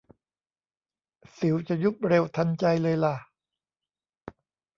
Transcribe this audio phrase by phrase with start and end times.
[1.37, 3.15] สิวจะยุบเร็วทันใจเลยล่ะ